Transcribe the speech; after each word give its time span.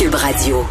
Cube 0.00 0.14
Radio. 0.14 0.64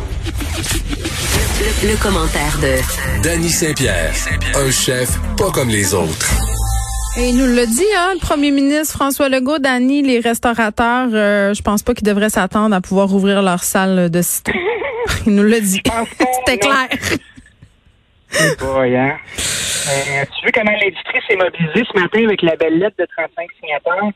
Le, 1.60 1.92
le 1.92 2.02
commentaire 2.02 2.58
de 2.64 3.22
Danny 3.22 3.50
Saint-Pierre, 3.50 4.12
un 4.56 4.72
chef 4.72 5.08
pas 5.38 5.52
comme 5.52 5.70
les 5.70 5.94
autres. 5.94 6.32
Et 7.16 7.30
il 7.30 7.38
nous 7.38 7.56
l'a 7.56 7.68
dit, 7.68 7.86
hein, 7.96 8.14
le 8.16 8.20
premier 8.20 8.50
ministre 8.50 8.96
François 8.96 9.30
Legault, 9.30 9.60
Dany, 9.60 10.02
les 10.02 10.20
restaurateurs, 10.20 11.10
euh, 11.14 11.54
je 11.54 11.62
pense 11.62 11.84
pas 11.84 11.94
qu'ils 11.94 12.08
devraient 12.08 12.32
s'attendre 12.32 12.76
à 12.76 12.82
pouvoir 12.82 13.14
ouvrir 13.14 13.44
leur 13.44 13.64
salle 13.64 14.10
de 14.10 14.22
cité. 14.24 14.54
il 15.28 15.36
nous 15.36 15.44
l'a 15.44 15.60
dit. 15.60 15.84
C'était 16.40 16.58
clair. 16.58 16.88
Hein? 18.34 19.18
Euh, 19.92 20.26
tu 20.40 20.46
veux 20.46 20.52
comment 20.52 20.72
l'industrie 20.72 21.20
s'est 21.28 21.36
mobilisée 21.36 21.86
ce 21.94 22.00
matin 22.00 22.24
avec 22.26 22.42
la 22.42 22.56
belle 22.56 22.80
lettre 22.80 22.96
de 22.98 23.06
35 23.06 23.48
signataires? 23.60 24.12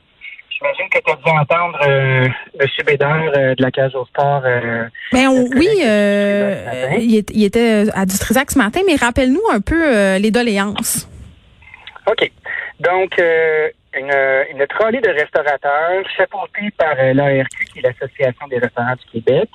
J'imagine 0.63 0.89
que 0.89 0.99
tu 0.99 1.11
as 1.11 1.15
dû 1.15 1.29
entendre 1.29 1.79
euh, 1.87 2.27
M. 2.59 2.67
Bédard 2.85 3.21
euh, 3.35 3.53
de 3.55 3.61
la 3.61 3.69
Cage 3.71 3.95
au 3.95 4.05
Sport. 4.05 4.43
Euh, 4.45 4.85
Ben 5.11 5.27
on- 5.27 5.49
oui, 5.57 5.67
il, 5.75 7.15
est- 7.17 7.29
il 7.33 7.43
était 7.43 7.85
à 7.93 8.05
Dutrisac 8.05 8.49
ce 8.51 8.57
matin, 8.57 8.79
mais 8.87 8.95
rappelle-nous 8.95 9.41
un 9.51 9.59
peu 9.59 10.17
les 10.17 10.31
doléances. 10.31 11.09
OK. 12.07 12.31
Donc, 12.79 13.17
une, 13.19 14.11
une 14.53 14.67
trolley 14.67 15.01
de 15.01 15.09
restaurateurs 15.09 16.03
chapeautée 16.15 16.71
par 16.77 16.95
l'ARQ, 16.95 17.65
qui 17.65 17.79
est 17.79 17.81
l'Association 17.81 18.47
des 18.47 18.59
restaurants 18.59 18.95
du 18.95 19.21
Québec, 19.21 19.49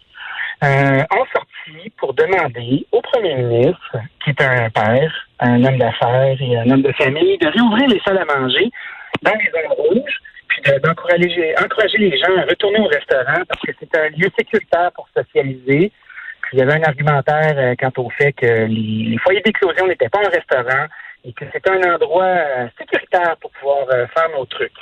ont 0.63 1.27
sorti 1.33 1.91
pour 1.99 2.13
demander 2.15 2.87
au 2.93 3.01
premier 3.01 3.35
ministre, 3.37 3.97
qui 4.25 4.31
est 4.31 4.43
un 4.43 4.69
père, 4.71 5.29
un 5.41 5.65
homme 5.65 5.79
d'affaires 5.79 6.37
et 6.41 6.57
un 6.59 6.71
homme 6.71 6.83
de 6.83 6.93
famille, 6.93 7.39
de 7.39 7.49
réouvrir 7.49 7.89
les 7.89 8.01
salles 8.01 8.19
à 8.19 8.39
manger 8.39 8.71
dans 9.23 9.33
les 9.33 9.51
zones 9.51 9.73
rouges, 9.77 10.19
d'encourager 10.83 11.55
encourager 11.63 11.99
les 11.99 12.17
gens 12.19 12.37
à 12.37 12.43
retourner 12.43 12.81
au 12.81 12.87
restaurant 12.87 13.43
parce 13.49 13.61
que 13.63 13.73
c'est 13.79 13.97
un 13.97 14.09
lieu 14.11 14.29
sécuritaire 14.39 14.91
pour 14.95 15.09
socialiser. 15.17 15.93
Puis 16.43 16.57
il 16.57 16.59
y 16.59 16.63
avait 16.63 16.75
un 16.75 16.83
argumentaire 16.83 17.55
euh, 17.57 17.75
quant 17.79 17.93
au 18.03 18.11
fait 18.11 18.33
que 18.33 18.67
les, 18.67 19.19
foyers 19.19 19.43
d'éclosion 19.43 19.87
n'étaient 19.87 20.09
pas 20.09 20.21
un 20.21 20.31
restaurant 20.31 20.87
et 21.25 21.33
que 21.33 21.45
c'était 21.53 21.71
un 21.71 21.95
endroit 21.95 22.25
euh, 22.25 22.69
sécuritaire 22.79 23.37
pour 23.41 23.51
pouvoir 23.53 23.87
euh, 23.91 24.07
faire 24.09 24.29
nos 24.37 24.47
trucs. 24.47 24.73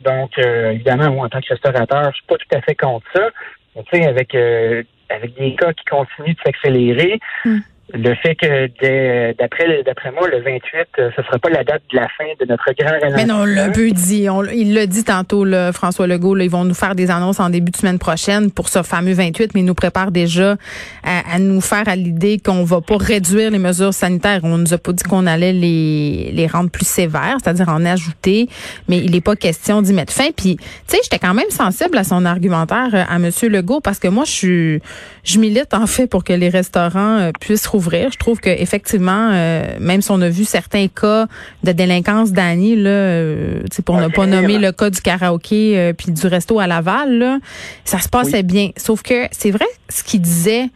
Donc, 0.00 0.38
euh, 0.38 0.72
évidemment, 0.72 1.10
moi, 1.10 1.26
en 1.26 1.28
tant 1.28 1.40
que 1.40 1.48
restaurateur, 1.48 2.10
je 2.10 2.16
suis 2.16 2.26
pas 2.26 2.36
tout 2.36 2.56
à 2.56 2.60
fait 2.60 2.74
contre 2.74 3.06
ça. 3.14 3.30
Mais 3.74 3.82
tu 3.84 3.98
sais, 3.98 4.06
avec 4.06 4.34
euh, 4.34 4.82
avec 5.10 5.34
des 5.34 5.54
cas 5.56 5.72
qui 5.72 5.84
continuent 5.84 6.34
de 6.34 6.40
s'accélérer, 6.44 7.20
Mm. 7.44 7.58
Le 7.92 8.14
fait 8.14 8.34
que 8.34 9.36
d'après 9.38 9.66
le- 9.68 9.82
d'après 9.84 10.10
moi, 10.10 10.26
le 10.28 10.38
28, 10.42 10.86
euh, 10.98 11.10
ce 11.16 11.22
sera 11.22 11.38
pas 11.38 11.50
la 11.50 11.64
date 11.64 11.82
de 11.92 11.96
la 11.96 12.08
fin 12.16 12.24
de 12.40 12.46
notre 12.48 12.72
grand. 12.78 13.14
Mais 13.14 13.24
non, 13.26 13.42
on 13.42 13.44
l'a 13.44 13.68
peu 13.68 13.90
dit. 13.90 14.26
Il 14.54 14.74
l'a 14.74 14.86
dit 14.86 15.04
tantôt, 15.04 15.44
là, 15.44 15.72
François 15.72 16.06
Legault. 16.06 16.34
là, 16.34 16.44
ils 16.44 16.50
vont 16.50 16.64
nous 16.64 16.74
faire 16.74 16.94
des 16.94 17.10
annonces 17.10 17.40
en 17.40 17.50
début 17.50 17.70
de 17.70 17.76
semaine 17.76 17.98
prochaine 17.98 18.50
pour 18.50 18.68
ce 18.68 18.82
fameux 18.82 19.12
28, 19.12 19.52
mais 19.54 19.60
ils 19.60 19.64
nous 19.66 19.74
préparent 19.74 20.10
déjà 20.10 20.56
à, 21.04 21.34
à 21.34 21.38
nous 21.38 21.60
faire 21.60 21.86
à 21.86 21.94
l'idée 21.94 22.38
qu'on 22.44 22.64
va 22.64 22.80
pas 22.80 22.96
réduire 22.96 23.50
les 23.50 23.58
mesures 23.58 23.94
sanitaires. 23.94 24.40
On 24.44 24.58
nous 24.58 24.72
a 24.74 24.78
pas 24.78 24.92
dit 24.92 25.04
qu'on 25.04 25.26
allait 25.26 25.52
les, 25.52 26.30
les 26.32 26.46
rendre 26.46 26.70
plus 26.70 26.86
sévères, 26.86 27.36
c'est-à-dire 27.42 27.68
en 27.68 27.84
ajouter, 27.84 28.48
mais 28.88 28.98
il 28.98 29.12
n'est 29.12 29.20
pas 29.20 29.36
question 29.36 29.82
d'y 29.82 29.92
mettre 29.92 30.12
fin. 30.12 30.30
Puis, 30.36 30.56
tu 30.56 30.64
sais, 30.88 30.98
j'étais 31.04 31.18
quand 31.18 31.34
même 31.34 31.50
sensible 31.50 31.96
à 31.98 32.04
son 32.04 32.24
argumentaire 32.24 32.88
euh, 32.94 33.02
à 33.08 33.18
Monsieur 33.18 33.48
Legault 33.48 33.80
parce 33.80 33.98
que 33.98 34.08
moi, 34.08 34.24
je 34.24 34.30
suis, 34.30 34.80
je 35.22 35.38
milite 35.38 35.74
en 35.74 35.86
fait 35.86 36.06
pour 36.06 36.24
que 36.24 36.32
les 36.32 36.48
restaurants 36.48 37.18
euh, 37.18 37.30
puissent 37.40 37.66
rouvrir. 37.66 37.83
Je 37.90 38.18
trouve 38.18 38.40
que 38.40 38.50
effectivement, 38.50 39.30
euh, 39.32 39.76
même 39.80 40.02
si 40.02 40.10
on 40.10 40.20
a 40.20 40.28
vu 40.28 40.44
certains 40.44 40.88
cas 40.88 41.26
de 41.62 41.72
délinquance 41.72 42.32
d'Annie, 42.32 42.76
là, 42.76 42.90
euh, 42.90 43.62
pour 43.84 43.98
ne 43.98 44.08
pas 44.08 44.26
nommer 44.26 44.58
le 44.58 44.72
cas 44.72 44.90
du 44.90 45.00
karaoké 45.00 45.78
euh, 45.78 45.92
puis 45.92 46.12
du 46.12 46.26
resto 46.26 46.58
à 46.58 46.66
Laval, 46.66 47.18
là, 47.18 47.38
ça 47.84 47.98
se 47.98 48.08
passait 48.08 48.42
bien. 48.42 48.70
Sauf 48.76 49.02
que 49.02 49.28
c'est 49.30 49.50
vrai 49.50 49.66
ce 49.88 50.02
qu'il 50.02 50.20
disait 50.20 50.68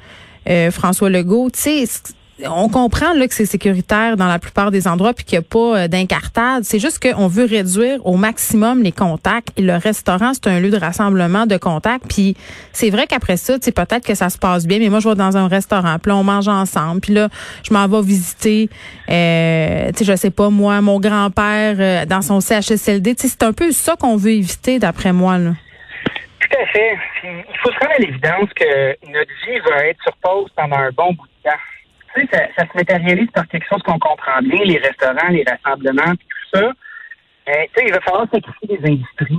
euh, 0.48 0.70
François 0.70 1.10
Legault, 1.10 1.50
tu 1.50 1.60
sais. 1.60 1.84
On 2.46 2.68
comprend 2.68 3.14
là 3.14 3.26
que 3.26 3.34
c'est 3.34 3.46
sécuritaire 3.46 4.16
dans 4.16 4.26
la 4.26 4.38
plupart 4.38 4.70
des 4.70 4.86
endroits 4.86 5.14
puis 5.14 5.24
qu'il 5.24 5.38
n'y 5.38 5.44
a 5.44 5.48
pas 5.48 5.84
euh, 5.84 5.88
d'incartade. 5.88 6.64
C'est 6.64 6.78
juste 6.78 7.02
qu'on 7.02 7.26
veut 7.26 7.44
réduire 7.44 8.04
au 8.06 8.16
maximum 8.16 8.82
les 8.82 8.92
contacts. 8.92 9.48
Et 9.56 9.62
le 9.62 9.76
restaurant, 9.76 10.32
c'est 10.34 10.46
un 10.46 10.60
lieu 10.60 10.70
de 10.70 10.76
rassemblement, 10.76 11.46
de 11.46 11.56
contacts. 11.56 12.06
Puis 12.08 12.36
c'est 12.72 12.90
vrai 12.90 13.06
qu'après 13.06 13.36
ça, 13.36 13.58
peut-être 13.58 14.04
que 14.04 14.14
ça 14.14 14.30
se 14.30 14.38
passe 14.38 14.66
bien, 14.66 14.78
mais 14.78 14.88
moi, 14.88 15.00
je 15.00 15.08
vais 15.08 15.14
dans 15.14 15.36
un 15.36 15.48
restaurant, 15.48 15.98
puis 15.98 16.10
là, 16.10 16.16
on 16.16 16.24
mange 16.24 16.48
ensemble, 16.48 17.00
puis 17.00 17.14
là, 17.14 17.28
je 17.62 17.72
m'en 17.72 17.86
vais 17.86 18.02
visiter, 18.02 18.68
euh, 19.08 19.90
tu 19.96 20.04
je 20.04 20.16
sais 20.16 20.30
pas, 20.30 20.50
moi, 20.50 20.80
mon 20.80 21.00
grand-père 21.00 21.76
euh, 21.78 22.04
dans 22.06 22.22
son 22.22 22.40
CHSLD. 22.40 23.14
Tu 23.14 23.22
sais, 23.22 23.28
c'est 23.28 23.44
un 23.44 23.52
peu 23.52 23.70
ça 23.72 23.96
qu'on 23.96 24.16
veut 24.16 24.32
éviter, 24.32 24.78
d'après 24.78 25.12
moi, 25.12 25.38
là. 25.38 25.50
Tout 26.40 26.56
à 26.62 26.66
fait. 26.66 26.98
Il 27.24 27.58
faut 27.62 27.70
se 27.70 27.78
rendre 27.78 27.94
à 27.96 27.98
l'évidence 27.98 28.48
que 28.54 28.90
notre 29.06 29.30
vie 29.46 29.58
va 29.68 29.86
être 29.86 30.02
sur 30.02 30.16
pause 30.22 30.50
pendant 30.56 30.76
un 30.76 30.90
bon 30.90 31.12
bout 31.12 31.26
de 31.26 31.50
temps. 31.50 31.58
Ça, 32.32 32.64
se 32.66 32.76
matérialise 32.76 33.30
par 33.32 33.46
quelque 33.48 33.66
chose 33.68 33.82
qu'on 33.82 33.98
comprend 33.98 34.40
bien, 34.42 34.60
les 34.64 34.78
restaurants, 34.78 35.28
les 35.30 35.44
rassemblements, 35.44 36.14
puis 36.16 36.26
tout 36.28 36.58
ça. 36.58 36.64
Euh, 36.64 37.52
tu 37.74 37.80
sais, 37.80 37.86
il 37.86 37.92
va 37.92 38.00
falloir 38.00 38.26
sacrifier 38.32 38.76
des 38.78 38.90
industries. 38.92 39.38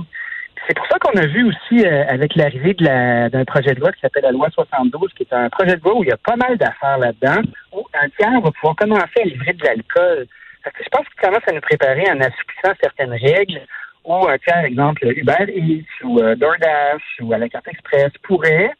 C'est 0.66 0.76
pour 0.76 0.86
ça 0.88 0.98
qu'on 0.98 1.18
a 1.18 1.26
vu 1.26 1.44
aussi, 1.48 1.86
euh, 1.86 2.04
avec 2.08 2.34
l'arrivée 2.36 2.74
de 2.74 2.84
la- 2.84 3.28
d'un 3.30 3.44
projet 3.44 3.74
de 3.74 3.80
loi 3.80 3.92
qui 3.92 4.00
s'appelle 4.00 4.24
la 4.24 4.30
loi 4.32 4.48
72, 4.50 5.12
qui 5.14 5.22
est 5.22 5.32
un 5.32 5.48
projet 5.48 5.76
de 5.76 5.82
loi 5.82 5.96
où 5.96 6.04
il 6.04 6.10
y 6.10 6.12
a 6.12 6.16
pas 6.18 6.36
mal 6.36 6.56
d'affaires 6.58 6.98
là-dedans, 6.98 7.42
où 7.72 7.86
un 8.00 8.08
tiers 8.10 8.40
va 8.40 8.50
pouvoir 8.50 8.76
commencer 8.76 9.20
à 9.20 9.24
livrer 9.24 9.52
de 9.54 9.64
l'alcool. 9.64 10.26
Fait 10.62 10.70
que 10.70 10.84
Je 10.84 10.88
pense 10.90 11.06
qu'il 11.08 11.20
commence 11.22 11.48
à 11.48 11.52
nous 11.52 11.60
préparer 11.62 12.04
en 12.10 12.20
assouplissant 12.20 12.74
certaines 12.82 13.14
règles 13.14 13.60
où 14.04 14.28
un 14.28 14.38
tiers, 14.38 14.64
exemple, 14.64 15.06
Uber 15.06 15.46
Eats 15.48 16.04
ou 16.04 16.20
euh, 16.20 16.34
DoorDash 16.34 17.02
ou 17.20 17.32
à 17.32 17.38
la 17.38 17.48
carte 17.48 17.68
express 17.68 18.10
pourrait 18.22 18.70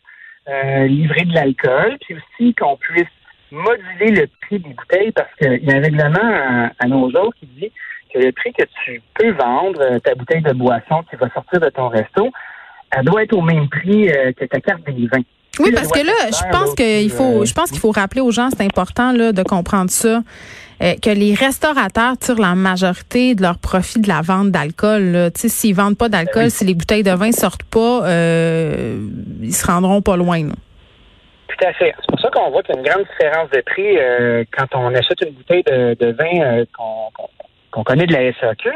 livrer 0.88 1.24
de 1.26 1.34
l'alcool, 1.34 1.96
puis 2.00 2.16
aussi 2.16 2.54
qu'on 2.56 2.76
puisse 2.76 3.06
moduler 3.50 4.22
le 4.22 4.28
prix 4.42 4.58
des 4.58 4.70
bouteilles 4.70 5.12
parce 5.12 5.28
qu'il 5.38 5.64
y 5.64 5.72
a 5.72 5.76
un 5.76 5.80
règlement 5.80 6.18
à, 6.22 6.70
à 6.78 6.86
nos 6.86 7.10
jours 7.10 7.32
qui 7.38 7.46
dit 7.46 7.70
que 8.12 8.18
le 8.18 8.32
prix 8.32 8.52
que 8.52 8.64
tu 8.84 9.00
peux 9.14 9.30
vendre 9.32 9.80
euh, 9.80 9.98
ta 9.98 10.14
bouteille 10.14 10.42
de 10.42 10.52
boisson 10.52 11.02
qui 11.08 11.16
va 11.16 11.28
sortir 11.30 11.60
de 11.60 11.68
ton 11.68 11.88
resto, 11.88 12.30
elle 12.90 13.04
doit 13.04 13.22
être 13.22 13.36
au 13.36 13.42
même 13.42 13.68
prix 13.68 14.08
euh, 14.10 14.32
que 14.32 14.44
ta 14.44 14.60
carte 14.60 14.84
des 14.84 15.06
vins. 15.06 15.22
Oui, 15.58 15.72
parce 15.72 15.88
que 15.88 15.98
là, 15.98 16.12
je 16.28 16.50
pense 16.52 16.74
qu'il 16.74 17.10
faut, 17.10 17.42
euh, 17.42 17.44
je 17.44 17.52
pense 17.52 17.70
qu'il 17.70 17.80
faut 17.80 17.90
rappeler 17.90 18.20
aux 18.20 18.30
gens, 18.30 18.48
c'est 18.50 18.64
important 18.64 19.12
là 19.12 19.32
de 19.32 19.42
comprendre 19.42 19.90
ça, 19.90 20.22
euh, 20.82 20.94
que 21.02 21.10
les 21.10 21.34
restaurateurs 21.34 22.16
tirent 22.18 22.38
la 22.40 22.54
majorité 22.54 23.34
de 23.34 23.42
leur 23.42 23.58
profit 23.58 24.00
de 24.00 24.08
la 24.08 24.22
vente 24.22 24.50
d'alcool. 24.50 25.30
Tu 25.34 25.42
sais, 25.42 25.48
s'ils 25.48 25.74
vendent 25.74 25.98
pas 25.98 26.08
d'alcool, 26.08 26.50
si 26.50 26.64
les 26.64 26.74
bouteilles 26.74 27.02
de 27.02 27.10
vin 27.10 27.32
sortent 27.32 27.64
pas, 27.64 28.04
euh, 28.06 29.06
ils 29.42 29.54
se 29.54 29.66
rendront 29.66 30.00
pas 30.02 30.16
loin. 30.16 30.46
là. 30.46 30.54
Tout 31.60 31.66
à 31.66 31.72
fait. 31.74 31.94
C'est 32.00 32.06
pour 32.08 32.20
ça 32.20 32.30
qu'on 32.30 32.50
voit 32.50 32.62
qu'il 32.62 32.74
y 32.74 32.78
a 32.78 32.80
une 32.80 32.86
grande 32.88 33.04
différence 33.10 33.50
de 33.50 33.60
prix 33.60 33.98
euh, 33.98 34.44
quand 34.56 34.66
on 34.78 34.94
achète 34.94 35.20
une 35.22 35.32
bouteille 35.34 35.62
de, 35.64 35.94
de 36.00 36.12
vin 36.12 36.40
euh, 36.42 36.64
qu'on 37.72 37.84
connaît 37.84 38.06
de 38.06 38.12
la 38.12 38.32
SAQ. 38.40 38.68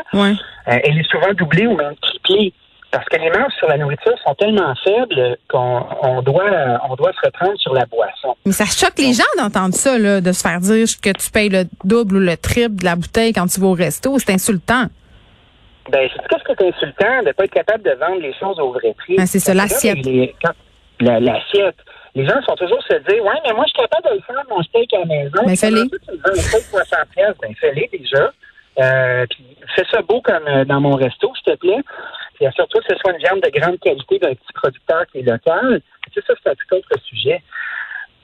Euh, 0.68 0.78
elle 0.84 0.98
est 0.98 1.10
souvent 1.10 1.32
doublée 1.32 1.66
ou 1.66 1.76
même 1.76 1.94
triplée. 1.96 2.52
Parce 2.90 3.06
que 3.08 3.16
les 3.16 3.28
marges 3.30 3.52
sur 3.58 3.66
la 3.66 3.76
nourriture 3.76 4.12
sont 4.24 4.34
tellement 4.36 4.72
faibles 4.84 5.36
qu'on 5.48 5.84
on 6.02 6.22
doit, 6.22 6.44
on 6.88 6.94
doit 6.94 7.10
se 7.12 7.26
reprendre 7.26 7.58
sur 7.58 7.74
la 7.74 7.86
boisson. 7.86 8.36
Mais 8.46 8.52
ça 8.52 8.66
choque 8.66 8.96
les 8.98 9.12
gens 9.12 9.24
d'entendre 9.36 9.74
ça, 9.74 9.98
là, 9.98 10.20
de 10.20 10.30
se 10.30 10.40
faire 10.46 10.60
dire 10.60 10.86
que 11.02 11.10
tu 11.10 11.28
payes 11.32 11.48
le 11.48 11.64
double 11.82 12.16
ou 12.18 12.20
le 12.20 12.36
triple 12.36 12.76
de 12.76 12.84
la 12.84 12.94
bouteille 12.94 13.32
quand 13.32 13.46
tu 13.48 13.58
vas 13.60 13.66
au 13.66 13.72
resto. 13.72 14.16
C'est 14.20 14.30
insultant. 14.32 14.84
Ben, 15.90 16.08
c'est 16.14 16.28
qu'est-ce 16.28 16.44
que 16.44 16.52
c'est 16.56 16.68
insultant 16.68 17.22
de 17.22 17.26
ne 17.28 17.32
pas 17.32 17.44
être 17.44 17.50
capable 17.52 17.82
de 17.82 17.90
vendre 17.98 18.20
les 18.20 18.32
choses 18.34 18.60
au 18.60 18.70
vrai 18.72 18.94
prix. 18.96 19.16
Ben, 19.16 19.26
c'est 19.26 19.40
ça, 19.40 19.54
l'assiette. 19.54 19.98
la- 21.00 21.18
L'assiette. 21.18 21.74
Les 22.14 22.26
gens 22.26 22.40
sont 22.42 22.54
toujours 22.54 22.82
se 22.82 22.94
dire, 22.94 23.24
ouais, 23.24 23.40
mais 23.44 23.52
moi, 23.52 23.64
je 23.66 23.72
suis 23.72 23.88
capable 23.88 24.08
de 24.08 24.14
le 24.14 24.20
faire, 24.22 24.42
mon 24.48 24.62
steak 24.62 24.92
à 24.94 24.98
la 25.00 25.04
maison. 25.06 25.30
Ben, 25.34 25.46
Puis 25.46 25.56
fais-les. 25.56 25.82
un 25.82 26.34
steak 26.34 26.62
60 26.62 27.08
pièces, 27.10 27.34
ben, 27.42 27.54
fais-les 27.56 27.90
déjà. 27.92 28.32
Euh, 28.80 29.26
puis 29.30 29.56
fais 29.74 29.84
ça 29.90 30.02
beau 30.02 30.20
comme 30.20 30.46
euh, 30.46 30.64
dans 30.64 30.80
mon 30.80 30.96
resto, 30.96 31.32
s'il 31.34 31.54
te 31.54 31.58
plaît. 31.58 31.82
Puis 32.34 32.46
assure-toi 32.46 32.80
que 32.80 32.94
ce 32.94 32.98
soit 32.98 33.12
une 33.12 33.18
viande 33.18 33.40
de 33.40 33.50
grande 33.58 33.78
qualité 33.78 34.18
d'un 34.18 34.34
petit 34.34 34.52
producteur 34.54 35.06
qui 35.06 35.18
est 35.18 35.22
local. 35.22 35.80
Tu 36.12 36.20
sais, 36.20 36.26
ça, 36.26 36.34
c'est 36.42 36.50
un 36.50 36.54
tout 36.54 36.76
autre 36.76 37.02
sujet. 37.04 37.42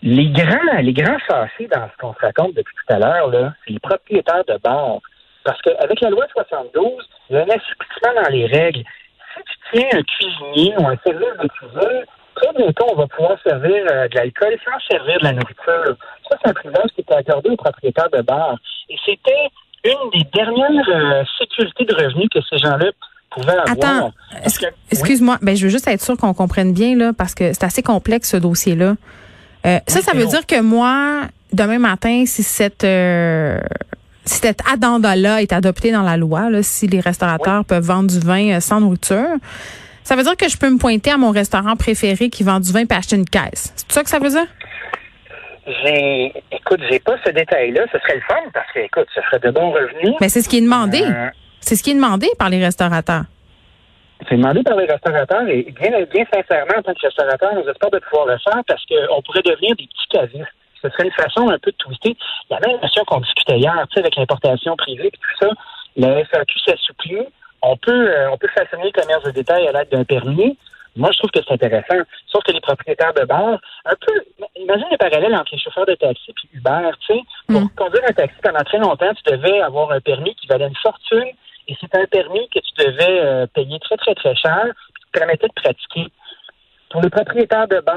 Les 0.03 0.29
grands, 0.31 0.81
les 0.81 0.93
grands 0.93 1.19
fâchés 1.21 1.67
dans 1.69 1.89
ce 1.89 1.97
qu'on 1.99 2.15
se 2.15 2.21
raconte 2.21 2.55
depuis 2.55 2.75
tout 2.75 2.95
à 2.95 2.99
l'heure, 2.99 3.29
là, 3.29 3.55
c'est 3.65 3.73
les 3.73 3.79
propriétaires 3.79 4.45
de 4.47 4.57
bars. 4.59 5.01
Parce 5.45 5.61
qu'avec 5.63 6.01
la 6.01 6.11
loi 6.11 6.27
72, 6.33 7.09
il 7.29 7.37
y 7.37 7.39
a 7.39 7.43
un 7.43 7.49
assouplissement 7.49 8.23
dans 8.23 8.31
les 8.31 8.47
règles. 8.47 8.83
Si 9.35 9.43
tu 9.43 9.79
tiens 9.79 9.99
un 9.99 10.03
cuisinier 10.03 10.75
ou 10.79 10.87
un 10.87 10.97
service 11.05 11.37
de 11.43 11.49
cuisine, 11.49 12.05
très 12.35 12.53
bientôt, 12.57 12.85
on 12.93 12.97
va 12.97 13.07
pouvoir 13.07 13.37
servir 13.43 13.85
euh, 13.91 14.09
de 14.09 14.15
l'alcool 14.15 14.57
sans 14.65 14.79
servir 14.97 15.19
de 15.21 15.25
la 15.25 15.33
nourriture. 15.33 15.97
Ça, 16.29 16.37
c'est 16.43 16.51
un 16.51 16.55
privilège 16.55 16.91
qui 16.95 17.01
était 17.03 17.15
accordé 17.15 17.51
aux 17.51 17.57
propriétaires 17.57 18.11
de 18.13 18.23
bars. 18.23 18.57
Et 18.89 18.97
c'était 19.05 19.49
une 19.85 20.11
des 20.13 20.27
dernières 20.33 20.89
euh, 20.89 21.23
sécurités 21.39 21.85
de 21.85 21.95
revenus 21.95 22.29
que 22.33 22.41
ces 22.49 22.59
gens-là 22.59 22.91
pouvaient 23.31 23.53
avoir. 23.53 23.71
Attends, 23.71 24.13
que- 24.45 24.67
Excuse-moi, 24.91 25.39
ben 25.43 25.57
je 25.57 25.65
veux 25.65 25.71
juste 25.71 25.89
être 25.89 26.03
sûr 26.03 26.17
qu'on 26.17 26.35
comprenne 26.35 26.73
bien 26.73 26.97
là, 26.97 27.13
parce 27.17 27.35
que 27.35 27.53
c'est 27.53 27.65
assez 27.65 27.83
complexe 27.83 28.31
ce 28.31 28.37
dossier-là. 28.37 28.95
Euh, 29.67 29.79
ça, 29.87 29.99
Oui, 29.99 30.03
ça 30.03 30.13
veut 30.17 30.27
dire 30.27 30.47
que 30.47 30.61
moi, 30.61 31.23
demain 31.53 31.79
matin, 31.79 32.25
si 32.27 32.43
cette 32.43 32.85
si 34.25 34.39
cet 34.39 34.61
addenda-là 34.71 35.43
est 35.43 35.53
adopté 35.53 35.91
dans 35.93 36.03
la 36.03 36.17
loi, 36.17 36.51
là, 36.51 36.63
si 36.63 36.87
les 36.87 37.01
restaurateurs 37.01 37.65
peuvent 37.65 37.83
vendre 37.85 38.11
du 38.11 38.21
vin 38.21 38.61
sans 38.61 38.81
nourriture, 38.81 39.37
Ça 40.03 40.17
veut 40.17 40.23
dire 40.23 40.37
que 40.37 40.49
je 40.49 40.57
peux 40.59 40.71
me 40.71 40.79
pointer 40.79 41.11
à 41.13 41.17
mon 41.17 41.31
restaurant 41.31 41.77
préféré 41.77 42.31
qui 42.31 42.43
vend 42.43 42.59
du 42.61 42.73
vin 42.73 42.81
et 42.81 42.93
acheter 42.95 43.17
une 43.17 43.29
caisse. 43.29 43.73
C'est 43.77 43.93
ça 43.93 44.03
que 44.03 44.11
ça 44.11 44.19
veut 44.19 44.29
dire? 44.31 44.47
J'ai, 45.67 46.33
écoute, 46.51 46.81
j'ai 46.91 46.99
pas 46.99 47.17
ce 47.25 47.31
détail-là. 47.31 47.83
Ce 47.93 47.99
serait 47.99 48.17
le 48.17 48.23
fun 48.23 48.35
parce 48.53 48.67
que, 48.73 48.81
écoute, 48.81 49.07
ce 49.15 49.21
serait 49.23 49.39
de 49.39 49.51
bons 49.51 49.71
revenus. 49.71 50.17
Mais 50.21 50.29
c'est 50.29 50.43
ce 50.43 50.49
qui 50.49 50.59
est 50.59 50.63
demandé. 50.63 51.03
Euh, 51.03 51.29
C'est 51.61 51.77
ce 51.77 51.83
qui 51.83 51.91
est 51.91 51.95
demandé 51.95 52.29
par 52.39 52.49
les 52.49 52.63
restaurateurs. 52.65 53.25
C'est 54.29 54.37
demandé 54.37 54.63
par 54.63 54.77
les 54.77 54.87
restaurateurs 54.87 55.49
et 55.49 55.63
bien, 55.81 55.91
bien 56.13 56.25
sincèrement, 56.33 56.75
en 56.79 56.83
tant 56.83 56.93
que 56.93 57.07
restaurateur, 57.07 57.51
espérons 57.69 57.91
de 57.93 57.99
pouvoir 58.01 58.27
le 58.27 58.39
faire 58.39 58.63
parce 58.67 58.85
qu'on 58.87 59.23
pourrait 59.23 59.43
devenir 59.43 59.77
des 59.77 59.87
petits 59.87 60.09
cavistes. 60.11 60.55
Ce 60.83 60.89
serait 60.91 61.05
une 61.05 61.13
façon 61.13 61.49
un 61.49 61.59
peu 61.59 61.71
de 61.71 61.77
twister. 61.77 62.17
La 62.51 62.59
même 62.61 62.81
notion 62.81 63.05
qu'on 63.07 63.21
discutait 63.21 63.59
hier, 63.59 63.75
tu 63.89 63.95
sais, 63.95 64.01
avec 64.01 64.17
l'importation 64.17 64.75
privée 64.77 65.07
et 65.09 65.11
tout 65.11 65.47
ça, 65.47 65.49
la 65.97 66.25
FAQ 66.25 66.59
s'assouplit. 66.67 67.27
On 67.63 67.77
peut, 67.77 67.91
euh, 68.11 68.31
on 68.31 68.39
peut 68.39 68.49
façonner 68.55 68.85
le 68.85 69.01
commerce 69.01 69.25
de 69.25 69.31
détail 69.31 69.69
à 69.69 69.73
l'aide 69.73 69.91
d'un 69.91 70.05
permis. 70.05 70.59
Moi, 70.97 71.11
je 71.13 71.19
trouve 71.19 71.31
que 71.31 71.41
c'est 71.47 71.55
intéressant. 71.55 72.03
Sauf 72.27 72.43
que 72.43 72.53
les 72.53 72.61
propriétaires 72.61 73.15
de 73.15 73.25
bars, 73.25 73.61
un 73.85 73.95
peu, 74.05 74.13
imagine 74.57 74.87
le 74.91 74.97
parallèle 74.97 75.35
entre 75.35 75.53
les 75.53 75.59
chauffeurs 75.61 75.87
de 75.87 75.95
taxi 75.95 76.31
et 76.31 76.57
Uber, 76.57 76.91
tu 77.07 77.15
sais. 77.15 77.21
Pour 77.47 77.61
Mm. 77.63 77.69
conduire 77.77 78.03
un 78.09 78.13
taxi 78.13 78.37
pendant 78.43 78.65
très 78.65 78.79
longtemps, 78.79 79.13
tu 79.15 79.33
devais 79.33 79.61
avoir 79.61 79.93
un 79.93 80.01
permis 80.01 80.35
qui 80.35 80.47
valait 80.49 80.67
une 80.67 80.77
fortune 80.77 81.31
et 81.69 81.77
c'est 81.81 81.95
un 81.95 82.07
permis 82.07 82.49
que 82.49 82.59
tu 82.59 82.85
devais 82.85 83.21
euh, 83.21 83.47
payer 83.55 83.79
très, 83.79 83.97
très, 83.99 84.15
très 84.15 84.35
cher 84.35 84.65
qui 84.97 85.05
te 85.13 85.19
permettait 85.19 85.47
de 85.47 85.53
pratiquer. 85.55 86.07
Pour 86.91 87.03
les 87.03 87.11
propriétaires 87.11 87.69
de 87.69 87.79
bars, 87.81 87.97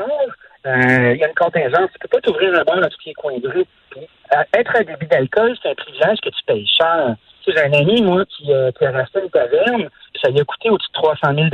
il 0.65 1.17
y 1.17 1.23
a 1.23 1.27
une 1.27 1.35
contingence. 1.35 1.89
Tu 1.93 1.99
peux 1.99 2.07
pas 2.07 2.21
t'ouvrir 2.21 2.53
un 2.53 2.63
bar 2.63 2.79
dans 2.79 2.89
tous 2.89 3.05
les 3.05 3.13
coins 3.13 3.37
de 3.37 3.49
rue. 3.49 3.65
Euh, 3.97 4.43
être 4.53 4.75
un 4.75 4.83
débit 4.83 5.07
d'alcool, 5.07 5.55
c'est 5.61 5.69
un 5.69 5.75
privilège 5.75 6.19
que 6.21 6.29
tu 6.29 6.43
payes 6.45 6.67
cher. 6.67 7.15
J'ai 7.45 7.59
un 7.59 7.73
ami, 7.73 8.01
moi, 8.01 8.23
qui, 8.25 8.51
euh, 8.51 8.71
qui 8.71 8.85
a 8.85 8.91
racheté 8.91 9.19
une 9.21 9.29
taverne, 9.29 9.89
ça 10.21 10.29
lui 10.29 10.39
a 10.39 10.45
coûté 10.45 10.69
au-dessus 10.69 10.89
de 10.89 11.01
300 11.01 11.35
000 11.35 11.49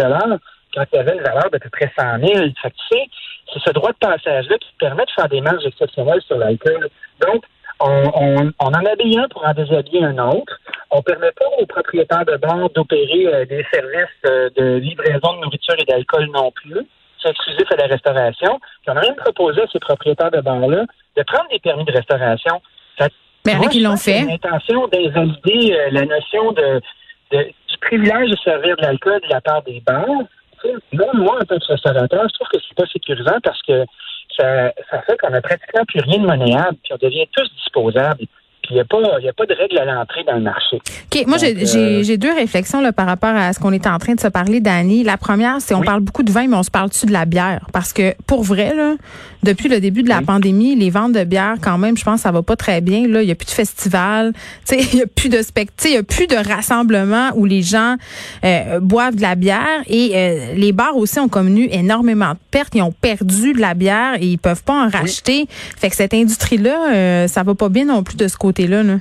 quand 0.75 0.83
il 0.94 1.00
avait 1.00 1.15
une 1.15 1.23
valeur 1.23 1.50
d'à 1.50 1.59
peu 1.59 1.69
près 1.69 1.91
100 1.97 2.19
000. 2.19 2.33
Fait 2.61 2.69
que, 2.69 2.75
tu 2.75 2.88
sais, 2.91 3.06
c'est 3.51 3.59
ce 3.59 3.71
droit 3.71 3.91
de 3.91 3.97
passage-là 3.97 4.57
qui 4.59 4.71
te 4.71 4.77
permet 4.77 5.03
de 5.03 5.12
faire 5.12 5.27
des 5.27 5.41
marges 5.41 5.65
exceptionnelles 5.65 6.21
sur 6.21 6.38
l'alcool. 6.38 6.89
Donc, 7.19 7.44
on, 7.81 8.12
on, 8.13 8.51
on 8.59 8.67
en 8.67 8.85
habille 8.85 9.17
un 9.17 9.27
pour 9.29 9.45
en 9.45 9.53
déshabiller 9.53 10.03
un 10.03 10.17
autre. 10.19 10.59
On 10.91 11.01
permet 11.01 11.31
pas 11.31 11.45
aux 11.59 11.65
propriétaires 11.65 12.25
de 12.25 12.35
bars 12.38 12.69
d'opérer 12.69 13.27
euh, 13.27 13.45
des 13.45 13.65
services 13.73 14.09
euh, 14.25 14.50
de 14.55 14.75
livraison 14.75 15.33
de 15.33 15.41
nourriture 15.41 15.75
et 15.79 15.85
d'alcool 15.85 16.27
non 16.33 16.51
plus. 16.51 16.85
C'est 17.21 17.30
exclusif 17.30 17.66
à 17.71 17.75
la 17.75 17.88
restauration. 17.88 18.60
Puis 18.81 18.89
on 18.89 18.95
a 18.98 19.01
même 19.01 19.16
proposé 19.16 19.62
à 19.62 19.68
ces 19.71 19.80
propriétaires 19.80 20.31
de 20.31 20.42
bars-là 20.42 20.86
de 21.18 21.24
prendre 21.24 21.50
des 21.50 21.60
permis 21.60 21.83
de 21.86 21.92
restauration. 21.92 22.62
Que, 22.98 23.06
Mais 23.45 23.54
a 23.54 23.57
moi, 23.57 23.69
je 23.71 23.80
l'ont 23.80 23.94
a 23.94 23.98
fait. 23.98 24.19
Une 24.21 24.31
intention 24.31 24.88
d'invalider 24.88 25.74
euh, 25.74 25.89
la 25.92 26.06
notion 26.06 26.51
de, 26.54 26.81
de- 27.31 27.44
du 27.69 27.77
privilège 27.81 28.30
de 28.30 28.38
servir 28.38 28.75
de 28.77 28.81
l'alcool 28.83 29.19
de 29.21 29.30
la 29.30 29.42
part 29.42 29.62
des 29.63 29.81
bars. 29.81 30.06
Tu 30.62 30.68
sais, 30.69 30.74
Même 30.94 31.07
moi, 31.24 31.36
en 31.42 31.45
tant 31.45 31.57
que 31.60 31.66
restaurateur, 31.66 32.24
je 32.27 32.33
trouve 32.33 32.48
que 32.50 32.57
c'est 32.68 32.75
pas 32.75 32.86
sécurisant 32.92 33.38
parce 33.44 33.62
que 33.63 33.86
ça, 34.38 34.72
ça 34.89 35.01
fait 35.01 35.18
qu'on 35.18 35.30
n'a 35.30 35.42
pratiquement 35.42 35.83
plus 35.86 36.00
rien 36.01 36.19
de 36.19 36.27
monnayable, 36.27 36.77
puis 36.83 36.94
on 36.94 36.98
devient 37.06 37.27
tous 37.36 37.50
disposables. 37.56 38.25
Puis 38.69 38.75
il 38.75 38.77
n'y 38.77 38.81
a, 38.81 38.86
pas- 38.86 39.18
il 39.19 39.25
y 39.25 39.30
a 39.30 39.33
pas 39.33 39.48
de 39.48 39.56
règle 39.56 39.80
à 39.80 39.86
l'entrée 39.86 40.24
dans 40.25 40.36
le 40.36 40.42
marché. 40.42 40.77
OK, 41.12 41.25
moi, 41.25 41.39
j'ai 41.39 41.56
euh, 41.57 42.04
j'ai- 42.04 42.18
deux 42.19 42.31
réflexions 42.31 42.81
là, 42.81 42.94
par 42.94 43.07
rapport 43.07 43.33
à 43.36 43.51
ce 43.51 43.60
qu'on 43.60 43.71
est 43.74 43.88
en 43.88 43.98
train 43.98 44.13
de 44.13 44.19
se 44.19 44.27
parler, 44.27 44.60
Dani. 44.60 45.04
La 45.04 45.18
première, 45.18 45.56
c'est 45.60 45.74
on 45.74 45.80
Oui. 45.80 45.86
parle 45.88 46.01
beaucoup 46.01 46.21
de 46.21 46.31
vin, 46.31 46.45
mais 46.48 46.56
on 46.56 46.62
se 46.62 46.69
parle-tu 46.69 47.07
de 47.07 47.12
la 47.12 47.25
bière? 47.25 47.66
Parce 47.74 47.94
que, 47.94 48.13
pour 48.27 48.44
vrai, 48.44 48.75
là, 48.75 48.94
depuis 49.44 49.69
le 49.69 49.80
début 49.80 50.03
de 50.03 50.09
la 50.09 50.19
Oui. 50.19 50.25
pandémie, 50.25 50.75
les 50.75 50.89
ventes 50.89 51.13
de 51.13 51.24
bière, 51.24 51.56
quand 51.62 51.77
même, 51.77 51.95
je 51.97 52.03
pense 52.03 52.15
que 52.15 52.21
ça 52.21 52.31
va 52.31 52.41
pas 52.41 52.56
très 52.56 52.81
bien. 52.81 53.07
Là. 53.07 53.21
Il 53.21 53.25
n'y 53.25 53.31
a 53.31 53.36
plus 53.36 53.45
de 53.45 53.51
festival, 53.51 54.33
tu 54.68 54.75
sais, 54.77 54.89
il 54.91 54.95
n'y 54.97 55.01
a 55.03 55.07
plus 55.07 55.30
de 55.30 55.41
spectacle, 55.41 55.88
il 55.89 55.91
n'y 55.91 55.97
a 55.97 56.03
plus 56.03 56.27
de 56.27 56.36
rassemblement 56.36 57.30
où 57.36 57.45
les 57.45 57.62
gens 57.62 57.95
euh, 58.44 58.80
boivent 58.80 59.15
de 59.15 59.21
la 59.21 59.36
bière. 59.36 59.81
Et 59.88 60.12
euh, 60.15 60.53
les 60.56 60.71
bars 60.71 60.95
aussi 60.97 61.19
ont 61.19 61.30
connu 61.30 61.68
énormément 61.71 62.31
de 62.31 62.39
pertes. 62.51 62.75
Ils 62.75 62.81
ont 62.81 62.91
perdu 62.91 63.53
de 63.53 63.62
la 63.62 63.74
bière 63.74 64.15
et 64.19 64.25
ils 64.25 64.38
peuvent 64.38 64.63
pas 64.63 64.86
en 64.86 64.89
racheter. 64.89 65.45
Fait 65.50 65.89
que 65.89 65.95
cette 65.95 66.13
industrie-là, 66.13 66.94
euh, 66.94 67.27
ça 67.27 67.44
va 67.44 67.56
pas 67.56 67.69
bien 67.69 67.86
non 67.86 68.03
plus 68.03 68.18
de 68.18 68.27
ce 68.27 68.38
côté-là. 68.38 68.83
Là. 68.83 68.95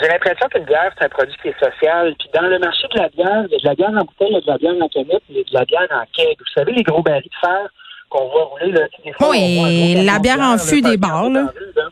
J'ai 0.00 0.08
l'impression 0.08 0.48
qu'une 0.48 0.64
bière, 0.64 0.90
c'est 0.98 1.04
un 1.04 1.08
produit 1.08 1.36
qui 1.40 1.48
est 1.48 1.58
social. 1.60 2.14
Puis 2.18 2.28
dans 2.34 2.48
le 2.48 2.58
marché 2.58 2.88
de 2.92 2.98
la 2.98 3.08
bière, 3.10 3.44
il 3.48 3.52
y 3.52 3.54
a 3.54 3.58
de 3.58 3.68
la 3.68 3.74
bière 3.74 3.90
en 3.90 4.04
bouteille, 4.04 4.28
il 4.30 4.34
y 4.34 4.36
a 4.36 4.40
de 4.40 4.46
la 4.50 4.58
bière 4.58 4.74
en 4.80 4.88
canette, 4.88 5.22
il 5.30 5.36
y 5.36 5.40
a 5.40 5.42
de 5.44 5.54
la 5.54 5.64
bière 5.64 5.86
en 5.90 6.04
keg. 6.12 6.36
Vous 6.38 6.52
savez, 6.54 6.72
les 6.72 6.82
gros 6.82 7.02
barils 7.02 7.22
de 7.22 7.46
fer 7.46 7.68
qu'on 8.14 8.28
voit 8.28 8.44
rouler, 8.44 8.72
là, 8.72 8.82
des 9.04 9.12
fois, 9.12 9.30
Oui, 9.30 9.96
on 9.98 10.04
la 10.04 10.18
bière 10.20 10.40
en 10.40 10.56
fût 10.56 10.80
des 10.80 10.96
bars, 10.96 11.28
là. 11.30 11.46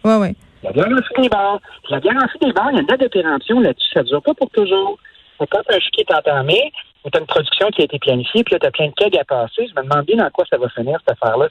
Ouais, 0.04 0.16
ouais. 0.16 0.34
La 0.62 0.70
bière 0.70 0.86
en 0.86 1.02
fût 1.02 1.20
des 1.20 1.28
bars. 1.28 1.58
La 1.90 1.98
bière 1.98 2.16
en 2.16 2.28
fût 2.28 2.38
des 2.38 2.52
bars, 2.52 2.68
il 2.70 2.76
y 2.76 2.78
a 2.78 2.80
une 2.80 2.86
date 2.86 3.00
de 3.00 3.08
péremption 3.08 3.60
là-dessus. 3.60 3.90
Ça 3.92 4.02
ne 4.02 4.06
dure 4.06 4.22
pas 4.22 4.34
pour 4.34 4.48
toujours. 4.50 4.98
Que 5.40 5.44
Quand 5.50 5.62
un 5.68 5.78
qui 5.78 6.00
est 6.00 6.14
entamé, 6.14 6.72
ou 7.04 7.10
tu 7.10 7.18
as 7.18 7.20
une 7.20 7.26
production 7.26 7.68
qui 7.70 7.82
a 7.82 7.84
été 7.84 7.98
planifiée, 7.98 8.44
puis 8.44 8.54
là, 8.54 8.60
tu 8.60 8.66
as 8.66 8.70
plein 8.70 8.86
de 8.86 8.92
kegs 8.92 9.18
à 9.18 9.24
passer, 9.24 9.66
je 9.66 9.80
me 9.80 9.82
demande 9.88 10.06
bien 10.06 10.16
dans 10.16 10.30
quoi 10.30 10.44
ça 10.48 10.56
va 10.56 10.68
finir, 10.68 10.98
cette 11.00 11.18
affaire-là. 11.20 11.48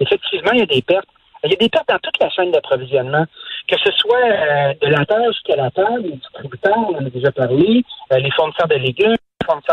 Effectivement, 0.00 0.50
il 0.52 0.58
y 0.58 0.62
a 0.62 0.66
des 0.66 0.82
pertes. 0.82 1.06
Il 1.44 1.52
y 1.52 1.54
a 1.54 1.56
des 1.56 1.68
pertes 1.68 1.88
dans 1.88 1.98
toute 2.02 2.18
la 2.20 2.30
chaîne 2.30 2.50
d'approvisionnement, 2.50 3.24
que 3.68 3.76
ce 3.78 3.92
soit 3.92 4.16
euh, 4.16 4.74
de 4.82 4.88
la 4.88 5.06
terre 5.06 5.32
jusqu'à 5.32 5.54
la 5.54 5.70
table, 5.70 6.02
les 6.02 6.16
distributeurs, 6.16 6.78
on 6.78 6.96
en 6.96 7.06
a 7.06 7.10
déjà 7.10 7.30
parlé, 7.30 7.84
euh, 8.12 8.18
les 8.18 8.30
fournisseurs 8.32 8.66
de 8.66 8.74
légumes, 8.74 9.14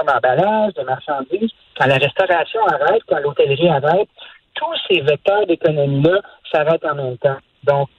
d'emballage, 0.05 0.73
de 0.73 0.83
marchandises. 0.83 1.51
Quand 1.77 1.87
la 1.87 1.95
restauration 1.97 2.61
arrête, 2.67 3.01
quand 3.07 3.19
l'hôtellerie 3.19 3.69
arrête, 3.69 4.09
tous 4.55 4.75
ces 4.87 5.01
vecteurs 5.01 5.45
d'économie-là 5.47 6.21
s'arrêtent 6.51 6.85
en 6.85 6.95
même 6.95 7.17
temps. 7.17 7.37
Donc, 7.63 7.89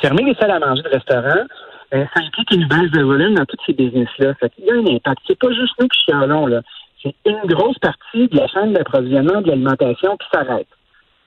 fermer 0.00 0.22
les 0.24 0.34
salles 0.34 0.52
à 0.52 0.58
manger 0.58 0.82
de 0.82 0.88
restaurants, 0.88 1.46
euh, 1.94 2.04
ça 2.14 2.20
implique 2.22 2.50
une 2.52 2.66
baisse 2.66 2.90
de 2.90 3.02
volume 3.02 3.34
dans 3.34 3.44
tous 3.44 3.56
ces 3.66 3.72
business-là. 3.72 4.34
Qu'il 4.54 4.64
y 4.64 4.70
a 4.70 4.74
un 4.74 4.86
impact. 4.96 5.20
C'est 5.26 5.38
pas 5.38 5.52
juste 5.52 5.74
nous 5.78 5.88
qui 5.88 6.00
chialons, 6.04 6.46
là. 6.46 6.60
C'est 7.02 7.14
une 7.26 7.42
grosse 7.44 7.78
partie 7.78 8.28
de 8.28 8.36
la 8.36 8.46
chaîne 8.48 8.72
d'approvisionnement 8.72 9.42
de 9.42 9.48
l'alimentation 9.48 10.16
qui 10.16 10.26
s'arrête. 10.32 10.68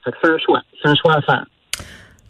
C'est 0.03 0.29
un 0.29 0.37
choix. 0.39 0.61
C'est 0.81 0.89
un 0.89 0.95
choix 0.95 1.15
à 1.15 1.21
faire. 1.21 1.45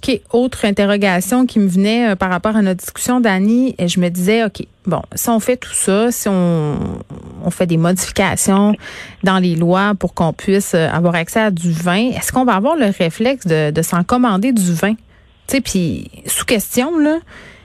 OK, 0.04 0.22
autre 0.32 0.66
interrogation 0.66 1.46
qui 1.46 1.60
me 1.60 1.68
venait 1.68 2.12
euh, 2.12 2.16
par 2.16 2.30
rapport 2.30 2.56
à 2.56 2.62
notre 2.62 2.80
discussion, 2.80 3.20
Dani, 3.20 3.76
et 3.80 3.88
je 3.88 4.00
me 4.00 4.10
disais, 4.10 4.44
OK, 4.44 4.64
bon, 4.86 5.02
si 5.16 5.30
on 5.30 5.40
fait 5.40 5.58
tout 5.58 5.74
ça, 5.74 6.12
si 6.12 6.28
on, 6.30 6.78
on 7.44 7.50
fait 7.50 7.66
des 7.66 7.78
modifications 7.78 8.76
dans 9.24 9.40
les 9.40 9.56
lois 9.56 9.94
pour 9.98 10.14
qu'on 10.14 10.34
puisse 10.34 10.76
euh, 10.76 10.88
avoir 10.90 11.16
accès 11.16 11.42
à 11.42 11.52
du 11.52 11.72
vin, 11.72 12.12
est-ce 12.12 12.32
qu'on 12.32 12.46
va 12.46 12.54
avoir 12.54 12.76
le 12.76 12.86
réflexe 12.86 13.48
de, 13.48 13.72
de 13.72 13.82
s'en 13.82 14.04
commander 14.04 14.52
du 14.54 14.74
vin? 14.74 14.94
Tu 14.94 15.56
sais, 15.56 15.62
puis 15.62 16.12
sous 16.28 16.46
question, 16.46 16.98
là, 17.00 17.18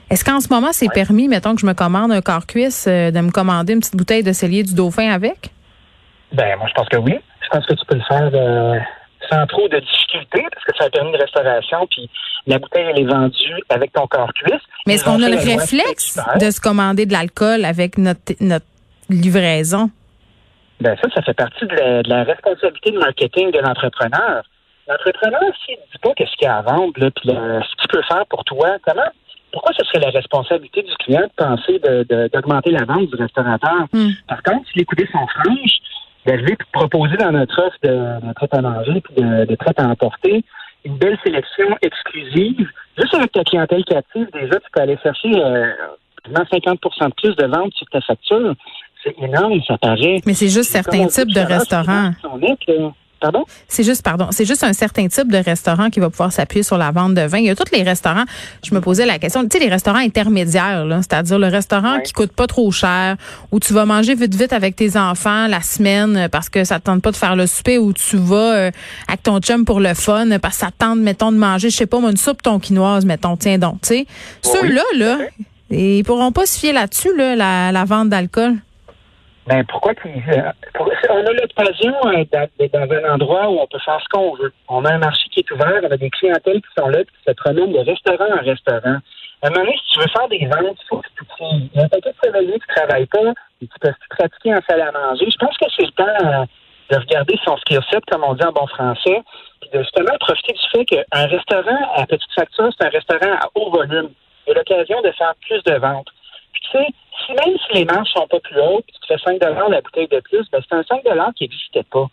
est-ce 0.09 0.25
qu'en 0.25 0.39
ce 0.39 0.47
moment, 0.49 0.69
c'est 0.71 0.89
permis, 0.93 1.27
mettons 1.27 1.55
que 1.55 1.61
je 1.61 1.65
me 1.65 1.73
commande 1.73 2.11
un 2.11 2.21
corps 2.21 2.45
cuisse, 2.45 2.85
euh, 2.87 3.11
de 3.11 3.19
me 3.19 3.31
commander 3.31 3.73
une 3.73 3.79
petite 3.79 3.95
bouteille 3.95 4.23
de 4.23 4.31
cellier 4.31 4.63
du 4.63 4.73
dauphin 4.73 5.11
avec? 5.11 5.51
Ben, 6.31 6.57
moi, 6.57 6.67
je 6.67 6.73
pense 6.73 6.89
que 6.89 6.97
oui. 6.97 7.15
Je 7.41 7.47
pense 7.49 7.65
que 7.65 7.73
tu 7.73 7.85
peux 7.87 7.95
le 7.95 8.03
faire 8.07 8.31
euh, 8.33 8.79
sans 9.29 9.45
trop 9.47 9.67
de 9.67 9.79
difficulté 9.79 10.45
parce 10.51 10.65
que 10.65 10.71
c'est 10.77 10.85
un 10.85 10.89
permis 10.89 11.11
de 11.13 11.17
restauration, 11.17 11.87
puis 11.89 12.09
la 12.47 12.59
bouteille, 12.59 12.85
elle 12.89 12.99
est 13.01 13.05
vendue 13.11 13.63
avec 13.69 13.93
ton 13.93 14.05
corps 14.07 14.31
cuisse. 14.33 14.61
Mais 14.85 14.95
est-ce 14.95 15.05
qu'on 15.05 15.21
a 15.23 15.29
le 15.29 15.35
réflexe 15.37 16.19
de 16.39 16.51
se 16.51 16.59
commander 16.61 17.05
de 17.05 17.13
l'alcool 17.13 17.63
avec 17.65 17.97
notre, 17.97 18.33
notre 18.41 18.65
livraison? 19.09 19.89
Ben 20.81 20.95
ça, 21.01 21.09
ça 21.15 21.21
fait 21.21 21.33
partie 21.33 21.65
de 21.65 21.75
la, 21.75 22.03
de 22.03 22.09
la 22.09 22.23
responsabilité 22.23 22.91
de 22.91 22.97
marketing 22.99 23.51
de 23.51 23.59
l'entrepreneur. 23.59 24.43
L'entrepreneur, 24.87 25.39
s'il 25.65 25.75
ne 25.75 25.81
dit 25.91 25.99
pas 26.01 26.11
qu'est-ce 26.15 26.35
qu'il 26.37 26.45
y 26.45 26.49
a 26.49 26.57
à 26.57 26.61
vendre, 26.61 26.91
là, 26.97 27.09
puis 27.11 27.29
ce 27.29 27.75
qu'il 27.77 27.87
peut 27.89 28.01
faire 28.07 28.25
pour 28.29 28.43
toi, 28.43 28.75
comment, 28.85 29.07
pourquoi 29.53 29.71
ce 29.77 29.85
serait 29.85 29.99
la 29.99 30.09
responsabilité 30.09 30.81
du 30.81 30.93
client 30.97 31.21
de 31.21 31.31
penser 31.37 31.79
de- 31.79 32.03
de- 32.09 32.29
d'augmenter 32.33 32.71
la 32.71 32.83
vente 32.83 33.07
du 33.09 33.15
restaurateur? 33.15 33.85
Hmm. 33.93 34.09
Par 34.27 34.43
contre, 34.43 34.67
si 34.71 34.79
les 34.79 34.85
coudées 34.85 35.07
sont 35.11 35.25
franches, 35.27 35.77
d'arriver 36.25 36.55
puis 36.55 36.67
de 36.67 36.71
proposer 36.71 37.17
dans 37.17 37.31
notre 37.31 37.61
offre 37.61 37.77
de, 37.83 38.27
de 38.27 38.33
traite 38.33 38.53
à 38.53 38.61
manger 38.61 39.01
puis 39.01 39.15
de, 39.15 39.45
de 39.45 39.55
traite 39.55 39.79
à 39.79 39.87
emporter 39.87 40.43
une 40.85 40.97
belle 40.97 41.17
sélection 41.23 41.77
exclusive, 41.81 42.67
juste 42.97 43.13
avec 43.13 43.31
ta 43.31 43.43
clientèle 43.43 43.83
captive, 43.85 44.27
déjà, 44.33 44.59
tu 44.59 44.67
peux 44.73 44.81
aller 44.81 44.97
chercher 45.01 45.31
euh, 45.35 45.71
quasiment 46.23 46.45
50 46.51 46.79
de 46.81 47.13
plus 47.21 47.35
de 47.35 47.45
ventes 47.45 47.73
sur 47.73 47.87
ta 47.87 48.01
facture. 48.01 48.53
C'est 49.03 49.15
énorme, 49.21 49.61
ça 49.67 49.77
paraît. 49.77 50.21
Mais 50.25 50.33
c'est 50.33 50.49
juste 50.49 50.71
certains 50.71 51.07
types 51.07 51.33
de 51.33 51.41
restaurants. 51.41 52.11
C'est. 53.23 53.31
Pardon? 53.31 53.45
Juste, 53.79 54.01
pardon, 54.03 54.27
c'est 54.31 54.45
juste 54.45 54.63
un 54.63 54.73
certain 54.73 55.07
type 55.07 55.31
de 55.31 55.37
restaurant 55.37 55.89
qui 55.89 55.99
va 55.99 56.09
pouvoir 56.09 56.31
s'appuyer 56.31 56.63
sur 56.63 56.77
la 56.77 56.91
vente 56.91 57.13
de 57.13 57.21
vin. 57.21 57.37
Il 57.39 57.45
y 57.45 57.49
a 57.49 57.55
tous 57.55 57.71
les 57.71 57.83
restaurants. 57.83 58.23
Je 58.63 58.73
me 58.75 58.81
posais 58.81 59.05
la 59.05 59.19
question, 59.19 59.41
tu 59.43 59.57
sais, 59.57 59.63
les 59.63 59.69
restaurants 59.69 59.99
intermédiaires, 59.99 60.85
là, 60.85 60.97
c'est-à-dire 60.97 61.39
le 61.39 61.47
restaurant 61.47 61.95
Ouais. 61.95 62.03
qui 62.03 62.13
coûte 62.13 62.31
pas 62.31 62.47
trop 62.47 62.71
cher, 62.71 63.17
où 63.51 63.59
tu 63.59 63.73
vas 63.73 63.85
manger 63.85 64.15
vite 64.15 64.35
vite 64.35 64.53
avec 64.53 64.75
tes 64.75 64.97
enfants 64.97 65.47
la 65.47 65.61
semaine 65.61 66.15
euh, 66.17 66.27
parce 66.29 66.49
que 66.49 66.63
ça 66.63 66.79
te 66.79 66.85
tente 66.85 67.01
pas 67.01 67.11
de 67.11 67.15
faire 67.17 67.35
le 67.35 67.45
souper, 67.47 67.77
où 67.77 67.93
tu 67.93 68.17
vas 68.17 68.35
euh, 68.55 68.71
avec 69.07 69.23
ton 69.23 69.39
chum 69.39 69.65
pour 69.65 69.79
le 69.79 69.93
fun 69.93 70.31
euh, 70.31 70.39
parce 70.39 70.55
que 70.55 70.61
ça 70.61 70.71
te 70.71 70.77
tente, 70.79 70.99
mettons, 70.99 71.31
de 71.31 71.37
manger, 71.37 71.69
je 71.69 71.75
sais 71.77 71.85
pas, 71.85 71.97
une 71.99 72.17
soupe 72.17 72.41
tonkinoise, 72.41 73.05
mettons, 73.05 73.37
tiens 73.37 73.57
donc, 73.57 73.81
tu 73.81 73.89
sais. 73.89 74.07
Ceux-là, 74.41 74.83
là, 74.97 75.17
ils 75.69 76.03
pourront 76.03 76.31
pas 76.31 76.45
se 76.45 76.57
fier 76.59 76.73
là-dessus, 76.73 77.15
là, 77.15 77.35
la, 77.35 77.71
la 77.71 77.85
vente 77.85 78.09
d'alcool. 78.09 78.55
Ben, 79.45 79.65
pourquoi 79.65 79.91
euh, 80.05 80.51
pour- 80.73 80.89
on 81.09 81.25
a 81.25 81.31
l'occasion 81.33 81.93
d'être 82.31 82.71
dans 82.73 82.89
un 82.95 83.13
endroit 83.13 83.49
où 83.49 83.59
on 83.59 83.67
peut 83.67 83.79
faire 83.79 83.99
ce 84.01 84.07
qu'on 84.09 84.35
veut. 84.35 84.53
On 84.69 84.85
a 84.85 84.93
un 84.93 84.99
marché 84.99 85.27
qui 85.31 85.41
est 85.41 85.51
ouvert, 85.51 85.81
on 85.83 85.91
a 85.91 85.97
des 85.97 86.09
clientèles 86.09 86.61
qui 86.61 86.69
sont 86.77 86.87
là, 86.87 86.99
puis 86.99 87.15
qui 87.17 87.23
se 87.29 87.35
promènent 87.35 87.73
de 87.73 87.79
restaurant 87.79 88.31
en 88.31 88.41
restaurant. 88.43 88.97
À 89.41 89.47
un 89.47 89.49
moment 89.49 89.65
donné, 89.65 89.77
si 89.83 89.93
tu 89.93 89.99
veux 89.99 90.07
faire 90.07 90.27
des 90.29 90.45
ventes, 90.45 90.77
il 90.81 90.87
faut 90.87 90.97
que 90.99 91.07
tu 91.17 91.25
Il 91.41 91.69
y 91.75 91.83
a 91.83 91.89
paquet 91.89 92.11
de 92.11 92.19
cavaliers 92.21 92.53
qui 92.59 92.69
ne 92.69 92.75
travaillent 92.75 93.05
pas 93.07 93.33
et 93.61 93.67
qui 93.67 93.79
peuvent 93.81 93.93
pratiquer 94.09 94.55
en 94.55 94.59
salle 94.69 94.81
à 94.81 94.91
manger. 94.93 95.25
Je 95.29 95.37
pense 95.37 95.57
que 95.57 95.65
c'est 95.75 95.85
le 95.85 95.91
temps, 95.91 96.25
euh, 96.25 96.45
de 96.91 96.97
regarder 96.99 97.37
son 97.43 97.57
skill 97.57 97.79
set, 97.91 98.03
comme 98.09 98.23
on 98.23 98.35
dit 98.35 98.45
en 98.45 98.51
bon 98.53 98.67
français, 98.67 99.21
puis 99.59 99.69
de 99.73 99.79
justement 99.79 100.15
profiter 100.21 100.53
du 100.53 100.69
fait 100.71 100.85
qu'un 100.85 101.25
restaurant 101.27 101.79
à 101.95 102.05
petite 102.05 102.31
facture, 102.33 102.69
c'est 102.77 102.85
un 102.87 102.89
restaurant 102.89 103.33
à 103.33 103.49
haut 103.55 103.69
volume. 103.71 104.09
Il 104.47 104.49
y 104.49 104.51
a 104.53 104.55
l'occasion 104.59 105.01
de 105.01 105.11
faire 105.11 105.33
plus 105.45 105.61
de 105.63 105.77
ventes. 105.79 106.07
Tu 106.63 106.77
sais, 106.77 106.87
si 107.25 107.33
même 107.33 107.57
si 107.57 107.73
les 107.73 107.85
marges 107.85 108.09
sont 108.09 108.27
pas 108.27 108.39
plus 108.39 108.59
hautes, 108.59 108.85
puis 108.85 108.95
tu 109.01 109.07
fais 109.07 109.17
5 109.17 109.41
la 109.41 109.81
bouteille 109.81 110.07
de 110.07 110.19
plus, 110.19 110.49
ben 110.51 110.61
c'est 110.67 110.75
un 110.75 110.83
5 110.83 111.03
qui 111.35 111.43
n'existait 111.43 111.83
pas. 111.83 112.07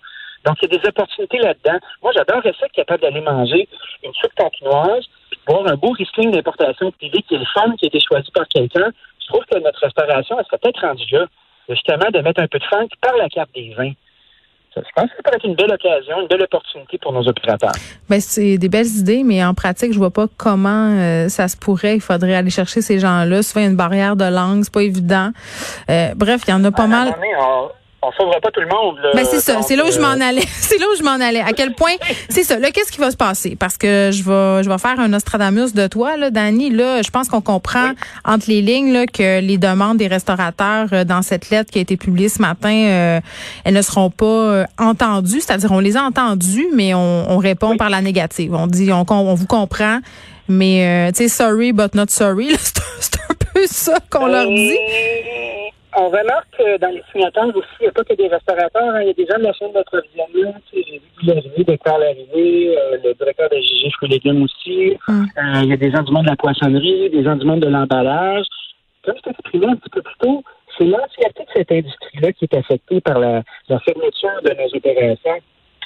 Donc, 0.44 0.56
il 0.62 0.72
y 0.72 0.74
a 0.74 0.78
des 0.78 0.88
opportunités 0.88 1.38
là-dedans. 1.38 1.78
Moi, 2.02 2.12
j'adore 2.14 2.42
ça 2.42 2.48
être 2.66 2.72
capable 2.72 3.02
d'aller 3.02 3.20
manger 3.20 3.68
une 4.02 4.12
soupe 4.14 4.34
cantinoise, 4.36 5.04
puis 5.30 5.40
boire 5.46 5.66
un 5.66 5.76
beau 5.76 5.90
Riesling 5.90 6.30
d'importation 6.30 6.90
privée 6.92 7.22
qui 7.22 7.34
est 7.34 7.38
le 7.38 7.44
fun, 7.52 7.74
qui 7.76 7.86
a 7.86 7.88
été 7.88 8.00
choisi 8.00 8.30
par 8.30 8.48
quelqu'un. 8.48 8.90
Je 9.20 9.26
trouve 9.26 9.44
que 9.44 9.58
notre 9.58 9.80
restauration, 9.80 10.38
elle 10.38 10.46
serait 10.46 10.58
peut-être 10.58 10.80
rendue 10.80 11.12
là, 11.12 11.26
justement, 11.68 12.10
de 12.10 12.20
mettre 12.20 12.40
un 12.40 12.48
peu 12.48 12.58
de 12.58 12.64
funk 12.64 12.88
par 13.02 13.16
la 13.16 13.28
carte 13.28 13.50
des 13.54 13.74
vins. 13.74 13.92
Je 14.76 14.82
pense 14.94 15.10
que 15.10 15.16
ça 15.16 15.22
pourrait 15.24 15.36
être 15.36 15.46
une 15.46 15.56
belle 15.56 15.72
occasion, 15.72 16.20
une 16.20 16.28
belle 16.28 16.42
opportunité 16.42 16.98
pour 16.98 17.12
nos 17.12 17.26
opérateurs. 17.26 17.72
Ben, 18.08 18.20
c'est 18.20 18.56
des 18.56 18.68
belles 18.68 18.86
idées, 18.86 19.22
mais 19.24 19.44
en 19.44 19.52
pratique, 19.52 19.92
je 19.92 19.98
vois 19.98 20.10
pas 20.10 20.26
comment 20.36 20.94
euh, 20.96 21.28
ça 21.28 21.48
se 21.48 21.56
pourrait. 21.56 21.96
Il 21.96 22.00
faudrait 22.00 22.34
aller 22.34 22.50
chercher 22.50 22.80
ces 22.80 22.98
gens-là. 22.98 23.42
Souvent, 23.42 23.60
il 23.60 23.64
y 23.64 23.66
a 23.66 23.70
une 23.70 23.76
barrière 23.76 24.16
de 24.16 24.24
langue, 24.24 24.62
c'est 24.62 24.72
pas 24.72 24.82
évident. 24.82 25.30
Euh, 25.90 26.08
bref, 26.14 26.42
il 26.46 26.50
y 26.50 26.54
en 26.54 26.64
a 26.64 26.70
pas 26.70 26.86
mal 26.86 27.14
on 27.38 27.70
sauvera 28.16 28.40
pas 28.40 28.50
tout 28.50 28.60
le 28.60 28.66
monde. 28.66 28.98
Ben 29.14 29.24
c'est 29.24 29.40
ça, 29.40 29.60
c'est 29.62 29.76
là 29.76 29.84
où 29.86 29.90
je 29.90 30.00
m'en 30.00 30.12
euh, 30.12 30.28
allais. 30.28 30.46
c'est 30.60 30.78
là 30.78 30.86
où 30.92 30.96
je 30.96 31.02
m'en 31.02 31.12
allais. 31.12 31.40
À 31.40 31.52
quel 31.52 31.74
point? 31.74 31.92
C'est 32.28 32.44
ça. 32.44 32.58
Là, 32.58 32.70
qu'est-ce 32.70 32.90
qui 32.90 32.98
va 32.98 33.10
se 33.10 33.16
passer? 33.16 33.56
Parce 33.56 33.76
que 33.76 34.10
je 34.12 34.22
vais, 34.22 34.62
je 34.62 34.70
vais 34.70 34.78
faire 34.78 34.98
un 34.98 35.08
Nostradamus 35.08 35.74
de 35.74 35.86
toi, 35.86 36.16
là, 36.16 36.30
Dani. 36.30 36.70
Là, 36.70 37.02
je 37.02 37.10
pense 37.10 37.28
qu'on 37.28 37.42
comprend 37.42 37.90
entre 38.24 38.48
les 38.48 38.62
lignes 38.62 38.92
là, 38.92 39.06
que 39.06 39.40
les 39.40 39.58
demandes 39.58 39.98
des 39.98 40.06
restaurateurs 40.06 40.88
euh, 40.92 41.04
dans 41.04 41.22
cette 41.22 41.50
lettre 41.50 41.70
qui 41.70 41.78
a 41.78 41.82
été 41.82 41.96
publiée 41.96 42.28
ce 42.28 42.40
matin, 42.40 42.72
euh, 42.72 43.20
elles 43.64 43.74
ne 43.74 43.82
seront 43.82 44.10
pas 44.10 44.64
entendues. 44.78 45.40
C'est-à-dire, 45.40 45.70
on 45.72 45.78
les 45.78 45.96
a 45.96 46.02
entendues, 46.02 46.68
mais 46.74 46.94
on, 46.94 47.38
répond 47.38 47.76
par 47.76 47.88
la 47.88 48.02
négative. 48.02 48.54
On 48.54 48.66
dit, 48.66 48.92
on, 48.92 49.04
on 49.08 49.34
vous 49.34 49.46
comprend, 49.46 50.00
mais 50.48 51.10
tu 51.14 51.22
sais, 51.22 51.28
sorry 51.28 51.72
but 51.72 51.94
not 51.94 52.06
sorry. 52.08 52.54
C'est 53.00 53.16
un 53.30 53.34
peu 53.52 53.66
ça 53.66 53.98
qu'on 54.10 54.26
leur 54.26 54.46
dit. 54.46 54.76
On 55.96 56.08
remarque 56.08 56.56
que 56.56 56.78
dans 56.78 56.90
les 56.90 57.02
signataires 57.10 57.48
aussi, 57.48 57.68
il 57.80 57.84
n'y 57.84 57.88
a 57.88 57.92
pas 57.92 58.04
que 58.04 58.14
des 58.14 58.28
restaurateurs, 58.28 58.94
hein. 58.94 59.02
il 59.02 59.08
y 59.08 59.10
a 59.10 59.12
des 59.12 59.26
gens 59.26 59.38
de 59.38 59.44
la 59.44 59.52
chaîne 59.52 59.72
d'approvisionnement. 59.72 60.54
J'ai 60.72 60.82
vu 60.82 61.26
l'arrivée 61.26 61.64
de 61.64 61.76
Carl 61.76 62.00
Larrivée, 62.00 62.78
euh, 62.78 62.96
le 63.02 63.14
directeur 63.14 63.48
de 63.50 63.56
GG 63.56 63.90
Fruits 63.96 64.10
Légumes 64.10 64.42
aussi. 64.44 64.96
Hum. 65.08 65.26
Euh, 65.36 65.60
il 65.62 65.68
y 65.68 65.72
a 65.72 65.76
des 65.76 65.90
gens 65.90 66.02
du 66.02 66.12
monde 66.12 66.26
de 66.26 66.30
la 66.30 66.36
poissonnerie, 66.36 67.10
des 67.10 67.24
gens 67.24 67.34
du 67.34 67.44
monde 67.44 67.60
de 67.60 67.68
l'emballage. 67.68 68.46
Comme 69.04 69.16
je 69.16 69.22
t'ai 69.22 69.30
exprimé 69.30 69.66
un 69.66 69.76
petit 69.76 69.90
peu 69.90 70.02
plus 70.02 70.16
tôt, 70.20 70.44
c'est 70.78 70.84
l'entièreté 70.84 71.42
de 71.42 71.50
cette 71.54 71.72
industrie-là 71.72 72.32
qui 72.34 72.44
est 72.44 72.54
affectée 72.54 73.00
par 73.00 73.18
la, 73.18 73.42
la 73.68 73.80
fermeture 73.80 74.42
de 74.44 74.50
nos 74.50 74.76
opérations. 74.76 75.38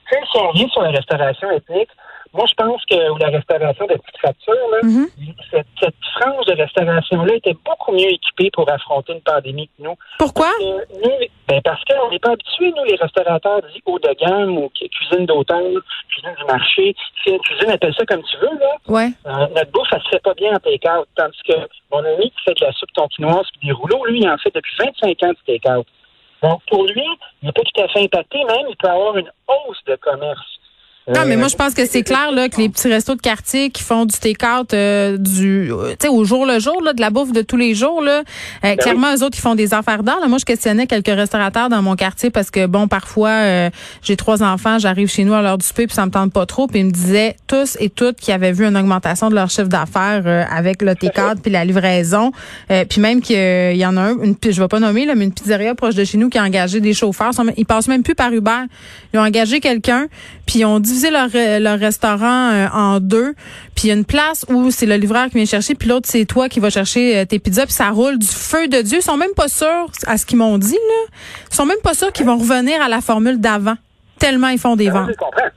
Tu 0.07 0.15
sais, 0.15 0.21
si 0.31 0.39
on 0.39 0.53
vient 0.53 0.69
sur 0.69 0.83
la 0.83 0.91
restauration 0.91 1.51
ethnique, 1.51 1.91
moi, 2.35 2.47
je 2.49 2.55
pense 2.55 2.83
que 2.91 2.97
la 3.21 3.29
restauration 3.29 3.87
de 3.87 3.95
petite 3.95 4.19
facture, 4.21 4.55
mhm. 4.83 5.07
cette, 5.53 5.67
cette, 5.81 5.95
frange 6.19 6.45
de 6.47 6.55
restauration-là 6.55 7.35
était 7.37 7.57
beaucoup 7.65 7.93
mieux 7.93 8.13
équipée 8.13 8.51
pour 8.53 8.69
affronter 8.69 9.13
une 9.13 9.21
pandémie 9.21 9.69
que 9.69 9.83
nous. 9.85 9.95
Pourquoi? 10.19 10.51
ben 11.47 11.61
parce 11.63 11.83
qu'on 11.85 12.11
n'est 12.11 12.19
pas 12.19 12.33
habitués, 12.33 12.73
nous, 12.77 12.85
les 12.85 12.97
restaurateurs 12.97 13.61
dits 13.63 13.83
haut 13.87 13.99
de 13.99 14.13
gamme 14.19 14.59
ou 14.59 14.69
cuisine 14.71 15.27
d'auteur, 15.27 15.61
cuisine 16.09 16.35
du 16.39 16.45
marché. 16.47 16.97
Si 17.23 17.31
une 17.31 17.39
cuisine, 17.39 17.71
appelle 17.71 17.95
ça 17.95 18.05
comme 18.07 18.23
tu 18.23 18.37
veux, 18.39 18.59
là. 18.59 18.77
Ouais. 18.89 19.11
Euh, 19.27 19.47
notre 19.55 19.71
bouffe, 19.71 19.89
ça 19.91 20.01
se 20.01 20.09
fait 20.09 20.23
pas 20.23 20.35
bien 20.35 20.53
en 20.55 20.59
take-out. 20.59 21.07
Tandis 21.17 21.39
que 21.47 21.55
mon 21.93 22.05
ami 22.05 22.31
qui 22.31 22.45
fait 22.45 22.59
de 22.59 22.65
la 22.65 22.73
soupe 22.73 22.93
tonkinoise 22.95 23.47
et 23.63 23.67
des 23.67 23.73
rouleaux, 23.73 24.05
lui, 24.07 24.21
il 24.21 24.29
en 24.29 24.39
fait 24.39 24.55
depuis 24.55 24.75
25 24.79 25.23
ans 25.23 25.29
de 25.29 25.37
take-out. 25.47 25.87
Donc, 26.43 26.61
pour 26.69 26.85
lui, 26.85 27.07
il 27.43 27.47
n'est 27.47 27.53
pas 27.53 27.63
tout 27.63 27.81
à 27.81 27.89
fait 27.89 28.03
impacté, 28.03 28.39
même, 28.45 28.67
il 28.69 28.77
peut 28.77 28.89
avoir 28.89 29.17
une 29.17 29.31
hausse 29.49 29.83
de 29.87 29.97
commerce. 29.97 30.54
Non, 31.07 31.27
mais 31.27 31.37
moi, 31.37 31.49
je 31.49 31.57
pense 31.57 31.75
que 31.75 31.85
c'est 31.85 32.03
clair 32.03 32.33
là, 32.33 32.49
que 32.49 32.59
les 32.59 32.71
petits 32.71 32.89
restos 32.89 33.15
de 33.15 33.21
quartier 33.21 33.69
qui 33.69 33.83
font 33.83 34.07
du 34.07 34.17
take-out 34.17 34.73
euh, 34.73 35.19
du, 35.19 35.71
euh, 35.71 35.91
tu 35.91 36.07
sais, 36.07 36.09
au 36.09 36.25
jour 36.25 36.47
le 36.47 36.59
jour, 36.61 36.81
là, 36.83 36.95
de 36.95 37.01
la 37.03 37.11
bouffe 37.11 37.33
de 37.33 37.43
tous 37.43 37.59
les 37.59 37.75
jours, 37.75 38.01
là, 38.01 38.21
euh, 38.21 38.23
ben 38.63 38.77
clairement, 38.79 39.15
eux 39.15 39.23
autres, 39.23 39.37
ils 39.37 39.43
font 39.43 39.55
des 39.55 39.75
affaires 39.75 40.03
d'or. 40.03 40.27
Moi, 40.27 40.39
je 40.39 40.47
questionnais 40.47 40.87
quelques 40.87 41.09
restaurateurs 41.09 41.69
dans 41.69 41.83
mon 41.83 41.95
quartier 41.95 42.31
parce 42.31 42.51
que, 42.51 42.65
bon, 42.65 42.89
parfois, 42.89 43.71
j'ai 44.03 44.17
trois 44.17 44.43
enfants, 44.43 44.79
j'arrive 44.79 45.09
chez 45.09 45.25
nous 45.25 45.35
à 45.35 45.43
l'heure 45.43 45.59
du 45.59 45.67
souper, 45.67 45.87
puis 45.87 45.95
ça 45.95 46.07
me 46.07 46.11
tente 46.11 46.33
pas 46.33 46.47
trop. 46.47 46.67
Puis 46.67 46.81
ils 46.81 46.87
me 46.87 46.91
disaient 46.91 47.37
tous 47.47 47.77
et 47.81 47.91
toutes 47.91 48.17
qui 48.17 48.33
avaient 48.33 48.53
vu 48.53 48.65
une 48.65 48.77
augmentation 48.77 49.29
de 49.29 49.35
leur 49.35 49.51
chiffre 49.51 49.69
d'affaires 49.69 50.47
avec 50.51 50.81
le 50.81 50.95
take-out 50.95 51.39
puis 51.43 51.53
la 51.53 51.67
livraison. 51.67 52.33
puis 52.89 53.01
même 53.01 53.21
qu'il 53.21 53.77
y 53.77 53.85
en 53.85 53.97
a 53.99 54.01
un, 54.01 54.19
une, 54.23 54.37
je 54.43 54.61
vais 54.61 54.69
pas 54.69 54.81
nommer, 54.81 55.05
là, 55.05 55.15
mais 55.15 55.25
une 55.25 55.35
pizzeria 55.35 55.75
proche 55.75 55.95
de 55.95 56.05
chez 56.05 56.17
nous 56.17 56.31
qui 56.31 56.39
a 56.39 56.45
engagé 56.45 56.81
des 56.81 56.95
chauffeurs. 56.95 57.33
Ils 57.59 57.67
passent 57.67 57.89
même 57.89 58.03
plus 58.03 58.15
par 58.15 58.33
Uber. 58.33 58.51
Ils 59.13 59.21
ont 59.21 59.23
engagé 59.23 59.61
quelqu'un, 59.61 60.07
puis 60.47 60.61
ils 60.61 60.65
ont 60.65 60.81
dit 60.81 60.94
diviser 60.95 61.11
leur, 61.11 61.29
euh, 61.35 61.59
leur 61.59 61.79
restaurant 61.79 62.51
euh, 62.53 62.67
en 62.73 63.01
deux. 63.01 63.35
Puis 63.75 63.85
il 63.85 63.89
y 63.89 63.91
a 63.91 63.95
une 63.95 64.05
place 64.05 64.47
où 64.49 64.71
c'est 64.71 64.87
le 64.87 64.95
livreur 64.95 65.27
qui 65.27 65.35
vient 65.35 65.45
chercher, 65.45 65.75
puis 65.75 65.89
l'autre 65.89 66.07
c'est 66.09 66.25
toi 66.25 66.49
qui 66.49 66.61
vas 66.61 66.71
chercher 66.71 67.19
euh, 67.19 67.25
tes 67.25 67.39
pizzas, 67.41 67.65
puis 67.65 67.73
ça 67.73 67.91
roule 67.91 68.19
du 68.19 68.27
feu 68.27 68.69
de 68.69 68.81
Dieu. 68.83 68.99
Ils 68.99 69.03
sont 69.03 69.17
même 69.17 69.35
pas 69.35 69.49
sûrs 69.49 69.87
à 70.07 70.17
ce 70.17 70.25
qu'ils 70.25 70.39
m'ont 70.39 70.57
dit 70.59 70.73
là. 70.73 71.17
Ils 71.51 71.55
sont 71.55 71.67
même 71.67 71.83
pas 71.83 71.95
sûrs 71.95 72.13
qu'ils 72.13 72.27
vont 72.27 72.39
revenir 72.39 72.81
à 72.81 72.89
la 72.89 73.01
formule 73.01 73.41
d'avant. 73.41 73.75
Tellement 74.19 74.49
ils 74.49 74.59
font 74.59 74.77
des 74.77 74.87
ben 74.87 75.01
ventes. 75.01 75.11
Je 75.11 75.17
comprends. 75.17 75.51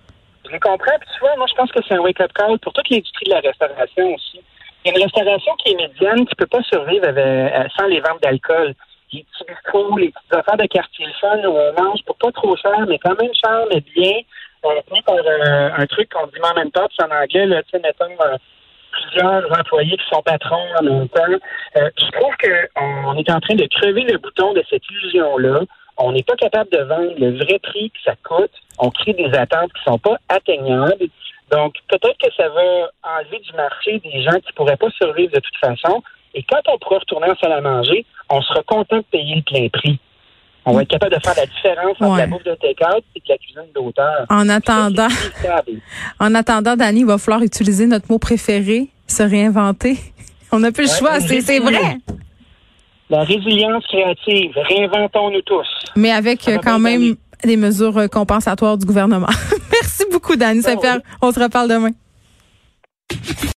Je 0.51 0.57
comprends. 0.57 0.97
Puis 0.99 1.09
tu 1.13 1.19
vois, 1.19 1.35
moi 1.37 1.45
je 1.49 1.55
pense 1.55 1.71
que 1.71 1.79
c'est 1.87 1.93
un 1.93 1.99
wake-up 1.99 2.31
call 2.33 2.57
pour 2.59 2.73
toute 2.73 2.89
l'industrie 2.89 3.25
de 3.27 3.31
la 3.31 3.39
restauration 3.41 4.15
aussi. 4.15 4.41
Il 4.85 4.91
y 4.91 4.93
a 4.93 4.97
une 4.97 5.03
restauration 5.03 5.51
qui 5.63 5.73
est 5.73 5.75
médiane, 5.75 6.25
qui 6.25 6.35
peut 6.35 6.47
pas 6.47 6.63
survivre 6.63 7.07
avec, 7.07 7.71
sans 7.77 7.87
les 7.87 7.99
ventes 7.99 8.21
d'alcool 8.23 8.73
les 9.13 9.23
petits 9.23 9.45
bistrots, 9.47 9.97
les 9.97 10.09
petites 10.09 10.33
affaires 10.33 10.57
de 10.57 10.65
quartier 10.65 11.05
le 11.05 11.13
fun 11.13 11.37
où 11.47 11.55
on 11.55 11.81
mange 11.81 12.03
pour 12.05 12.17
pas 12.17 12.31
trop 12.31 12.55
cher, 12.57 12.85
mais 12.87 12.99
quand 12.99 13.19
même 13.21 13.33
cher, 13.33 13.65
mais 13.73 13.81
bien 13.95 14.19
on 14.67 15.01
par 15.01 15.15
euh, 15.15 15.69
un 15.75 15.85
truc 15.87 16.09
qu'on 16.11 16.27
dit 16.27 16.39
en 16.43 16.53
même 16.53 16.71
temps, 16.71 16.87
en 16.99 17.11
anglais, 17.11 17.45
là, 17.45 17.61
tu 17.63 17.79
mettons, 17.79 18.05
euh, 18.05 18.37
plusieurs 18.91 19.59
employés 19.59 19.97
qui 19.97 20.05
sont 20.11 20.21
patrons 20.21 20.67
en 20.79 20.83
même 20.83 21.09
temps. 21.09 21.21
Euh, 21.77 21.89
je 21.97 22.11
trouve 22.11 22.33
qu'on 22.37 23.17
est 23.17 23.29
en 23.29 23.39
train 23.39 23.55
de 23.55 23.67
crever 23.67 24.03
le 24.03 24.17
bouton 24.17 24.53
de 24.53 24.63
cette 24.69 24.83
illusion-là. 24.89 25.61
On 25.97 26.11
n'est 26.11 26.23
pas 26.23 26.35
capable 26.35 26.69
de 26.71 26.79
vendre 26.83 27.13
le 27.17 27.37
vrai 27.37 27.59
prix 27.59 27.91
que 27.91 27.99
ça 28.03 28.15
coûte. 28.23 28.51
On 28.79 28.89
crée 28.89 29.13
des 29.13 29.33
attentes 29.35 29.71
qui 29.73 29.83
sont 29.83 29.97
pas 29.97 30.17
atteignables. 30.29 31.07
Donc, 31.51 31.75
peut-être 31.87 32.17
que 32.17 32.33
ça 32.35 32.49
va 32.49 32.91
enlever 33.03 33.39
du 33.39 33.53
marché 33.53 33.99
des 33.99 34.21
gens 34.21 34.39
qui 34.45 34.53
pourraient 34.53 34.77
pas 34.77 34.91
survivre 34.91 35.31
de 35.31 35.39
toute 35.39 35.57
façon. 35.57 36.03
Et 36.33 36.43
quand 36.43 36.61
on 36.67 36.77
pourra 36.77 36.99
retourner 36.99 37.29
en 37.31 37.35
salle 37.35 37.53
à 37.53 37.61
manger, 37.61 38.05
on 38.29 38.41
sera 38.41 38.61
content 38.63 38.97
de 38.97 39.05
payer 39.11 39.35
le 39.35 39.41
plein 39.41 39.67
prix. 39.69 39.99
On 40.69 40.73
va 40.73 40.81
être 40.81 40.89
capable 40.89 41.15
de 41.15 41.19
faire 41.21 41.33
la 41.37 41.45
différence 41.45 41.95
entre 42.01 42.17
la 42.17 42.27
bouffe 42.27 42.43
de 42.43 42.53
take-out 42.55 43.03
et 43.15 43.21
la 43.29 43.37
cuisine 43.37 43.71
d'auteur. 43.73 44.25
En 44.29 44.49
attendant, 44.49 45.07
en 46.19 46.35
attendant, 46.35 46.75
Dani, 46.75 46.99
il 46.99 47.05
va 47.05 47.17
falloir 47.17 47.41
utiliser 47.41 47.85
notre 47.85 48.11
mot 48.11 48.19
préféré, 48.19 48.89
se 49.07 49.23
réinventer. 49.23 49.97
On 50.51 50.59
n'a 50.59 50.73
plus 50.73 50.83
le 50.83 50.97
choix, 50.97 51.21
c'est 51.21 51.59
vrai. 51.59 51.97
La 53.09 53.23
résilience 53.23 53.85
créative, 53.87 54.51
réinventons-nous 54.55 55.41
tous. 55.43 55.67
Mais 55.95 56.11
avec 56.11 56.41
quand 56.61 56.79
même 56.79 57.15
des 57.45 57.55
mesures 57.55 57.97
euh, 57.97 58.07
compensatoires 58.07 58.77
du 58.77 58.85
gouvernement. 58.85 59.27
Merci 59.71 60.03
beaucoup, 60.11 60.35
Dani. 60.35 60.61
Ça 60.61 60.77
fait, 60.77 61.01
on 61.21 61.31
se 61.31 61.39
reparle 61.39 61.69
demain. 61.69 61.91